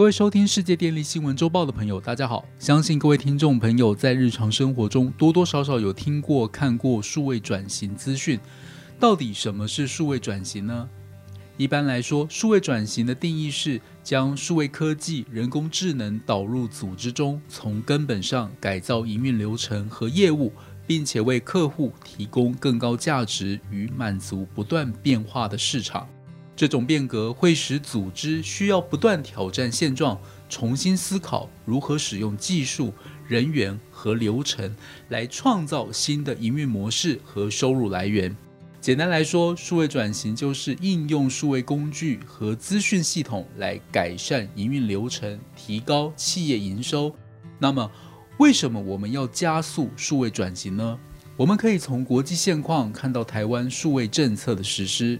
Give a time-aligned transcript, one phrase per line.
[0.00, 2.42] 各位收听世界电力新闻周报的朋友，大家好！
[2.58, 8.40] 相信各位听众朋友在日常生活中多多少少有听过、看过数位转型资讯。
[8.98, 10.88] 到底什么是数位转型呢？
[11.58, 20.50] 一般来说，数位转型的定义是将数位科技、人工智能导入组织中，从根本上改造营运流程和业务，
[20.86, 26.08] 并且为客户提供更高价值与满足不断变化的市场。
[26.60, 32.92] 这种变革会使组织需要不断挑战现状，重新思考如何使用技术、
[33.26, 34.76] 人员和流程
[35.08, 38.36] 来创造新的营运模式和收入来源。
[38.78, 47.10] 简单来说，数位转型就是应用数位工具和资讯系统来改善营运流程，提高企业营收。
[47.58, 47.90] 那么，
[48.36, 50.98] 为什么我们要加速数位转型呢？
[51.38, 55.18] 我们可以从国际现况看到台湾数位政策的实施。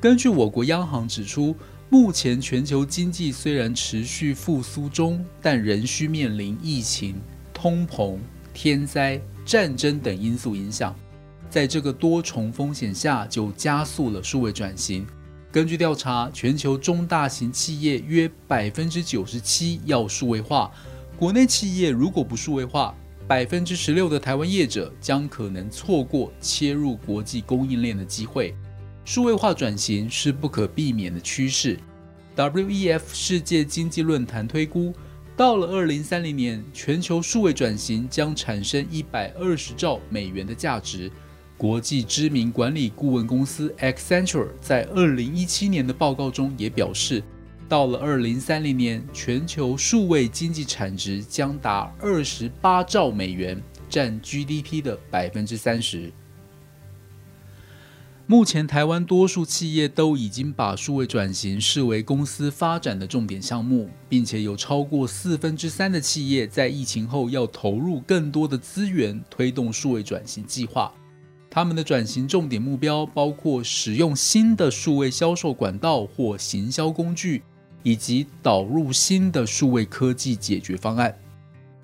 [0.00, 1.54] 根据我国央行指出，
[1.90, 7.20] 目前全球经济虽然持续复苏中，但仍需面临疫情、
[7.52, 8.16] 通膨、
[8.54, 10.96] 天灾、战争等因素影响。
[11.50, 15.06] 在这个多重风险下，就加速了数位转型。
[15.52, 20.70] 根据调查，全球中大型企业约百分之九十七要数位化。
[21.18, 22.94] 国内企业如果不数位化，
[23.28, 28.54] 百分之十六的台湾业者将可能错过切入国际供应链的机会。
[29.12, 31.76] 数位化转型是不可避免的趋势。
[32.36, 34.94] WEF 世界经济论坛推估，
[35.36, 41.10] 到了二零三零年，全球数位转型将产生一百二十兆美元的价值。
[41.58, 47.20] 国际知名管理顾问公司 Accenture 在二零一七年的报告中也表示，
[47.68, 56.12] 到了二零三零年，全球数位经济产值将达二十八兆美元，占 GDP 的百分之三十。
[58.30, 70.94] 目前，台湾多数企业都已经把数位转型视为公司发展的重点项目，并且有超过四分之三的企业在疫情后要投入更多的资源推动数位转型计划。
[71.50, 77.42] 他们的转型重点目标包括使用新的数位销售管道或行销工具，
[77.82, 81.12] 以及导入新的数位科技解决方案。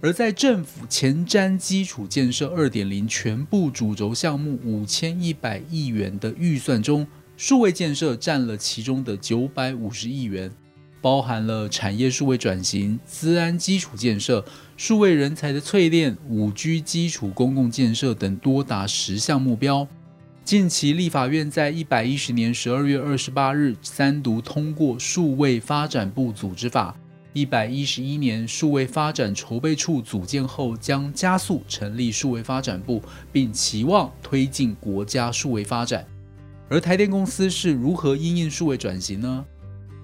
[0.00, 7.04] 而在政府前瞻基础建设二点零全部主轴项目五千一百亿元的预算中，
[7.36, 10.52] 数位建设占了其中的九百五十亿元，
[11.00, 14.44] 包含了产业数位转型、资安基础建设、
[14.76, 19.88] 数位人才的淬炼、五 G 基础公共建设等多达十项目标。
[20.44, 26.96] 近期立法院在一百一十年十二月二十八日三读通过数位发展部组织法。
[27.38, 33.00] 一百一十一年数位发展筹备处组建后，将加速成立数位发展部，
[33.30, 36.04] 并期望推进国家数位发展。
[36.68, 39.44] 而台电公司是如何因应数位转型呢？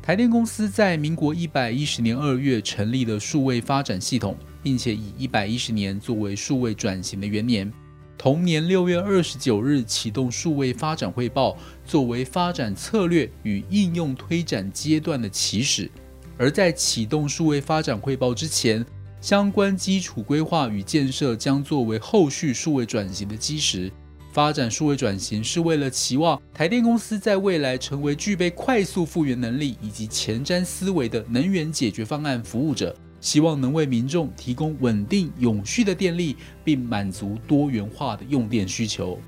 [0.00, 7.72] 台电公司在民国一百一十年二月成立了数位发展系统，并且以一百一十年作为数位转型的元年。
[8.16, 15.90] 同年六月二十九日启动数位发展汇报，作为发展策略与应用推展阶段的起始。
[16.38, 18.84] 而在启动数位发展汇报之前，
[19.20, 23.90] 相关基础规划与建设将作为后续数位转型的基石。
[24.32, 39.18] 发展数位转型是为了期望台电公司在未来成为具备快速复原能力以及前瞻思维的能源解决方案服务者，希望能为民众提供稳定永续的电力，并满足多元化的用电需求。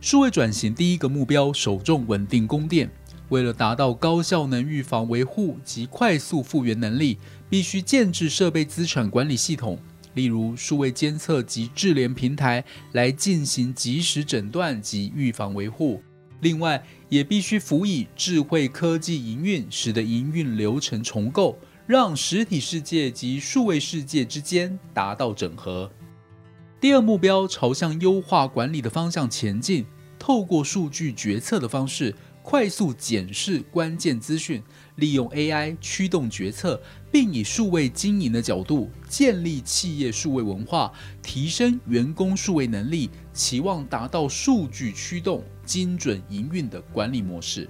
[0.00, 2.90] 数位转型第一个目标，首重稳定供电。
[3.28, 7.18] 为了达到高效能预防维护及快速复原能力，
[7.50, 9.78] 必须建置设备资产管理系统，
[10.14, 16.00] 例如数位监测及智联平台，来进行及时诊断及预防维护。
[16.40, 25.90] 另外，也必须辅以智慧科技营运，使得营运流程重构，让实体世界及数位世界之间达到整合。
[26.78, 29.86] 第二目标朝向优化管理的方向前进，
[30.18, 32.14] 透过数据决策的方式。
[32.48, 34.62] 快速检视关键资讯，
[34.94, 47.68] 利用 AI 驱动决策，并以数位经营的角度建立企业数位文化，提升员工数位能力，期望达到数据驱动、精准营运的管理模式。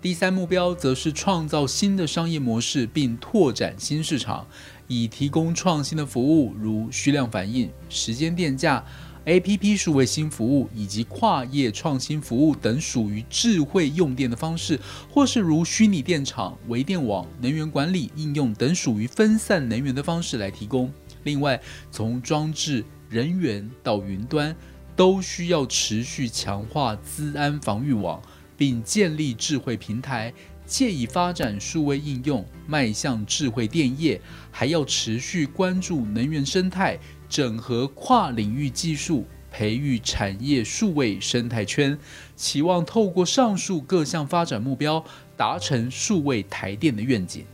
[0.00, 4.46] 第三目标则是创造新的商业模式，并拓展新市场，
[4.86, 8.82] 以提供创新的服务，如虚量反应、时间电价。
[9.28, 14.80] A P P 数位新服务以及跨业创新服务等属于智慧用电的方式，
[15.10, 20.90] 或是如虚拟电厂、微电网、能源管理应用等属于分散能源的方式来提供。
[21.24, 21.60] 另外，
[21.90, 24.56] 从装置、人员到云端，
[24.96, 28.22] 都需要持续强化资安防御网，
[28.56, 30.32] 并建立智慧平台，
[30.64, 34.18] 借以发展数位应用，迈向智慧电业，
[34.50, 36.98] 还要持续关注能源生态，
[37.28, 41.98] 整合跨领域技术，培育产业数位生态圈，
[42.36, 45.04] 期望透过上述各项发展目标，
[45.36, 47.44] 达成数位台电的愿景。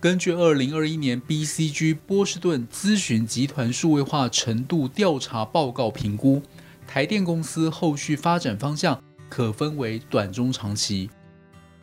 [0.00, 6.40] 根据二零二一年 BCG 波士顿咨询集团数位化程度调查报告评估，
[6.86, 11.10] 台电公司后续发展方向可分为短、中、长期。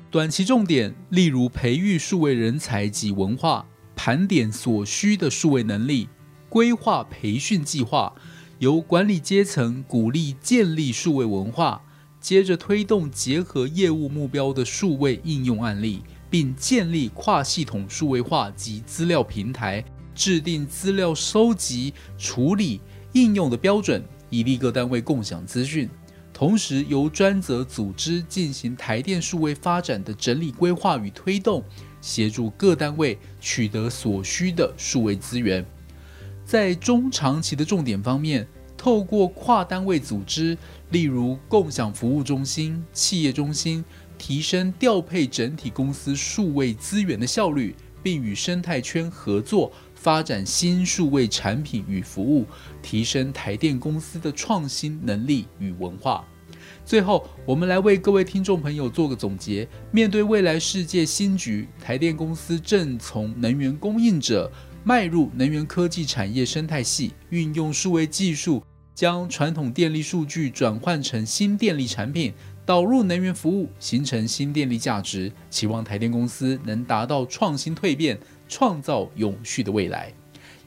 [0.09, 6.07] 短期重点，例如培育数位人才及文化，盘点所需的数位能力，
[6.47, 8.13] 规划培训计划，
[8.59, 11.81] 由管理阶层鼓励建立数位文化，
[12.21, 16.01] 接着推动结合业务目标的数位应用案例。
[16.29, 19.81] 并建立跨系统数位化及资料平台，
[20.13, 22.81] 制定资料收集、处理、
[23.13, 25.89] 应用的标准，以利各单位共享资讯。
[26.37, 31.63] 同时，由专责组织进行台电数位发展的整理规划与推动，
[31.99, 35.65] 协助各单位取得所需的数位资源。
[36.45, 38.47] 在中长期的重点方面，
[38.77, 40.55] 透过跨单位组织，
[40.91, 43.83] 例如共享服务中心、企业中心。
[44.19, 52.45] 提升调配整体公司数位资源的效率，并与生态圈合作发展新数位产品与服务，
[52.81, 56.23] 提升台电公司的创新能力与文化。
[56.85, 64.49] 最后，我们来为各位听众朋友做个总结：面对未来世界新局，台电公司正从能源供应者
[64.83, 68.63] 迈入能源科技产业生态系，运用数位技术，
[68.95, 72.33] 将传统电力数据转换成新电力产品。
[72.67, 78.19] 导入能源服务，形成新电力价值，期望台电公司能达到创新蜕变，
[78.49, 80.11] 创造永续的未来。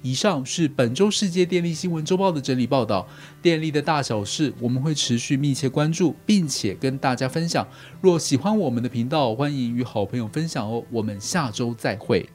[0.01, 3.07] 以上是本周世界电力新闻周报的整理报道。
[3.43, 7.69] 电力的大小事，我们会持续密切关注，并且跟大家分享。
[8.01, 10.83] 若喜欢我们的频道，欢迎与好朋友分享哦。
[10.91, 12.27] 我们下周再会。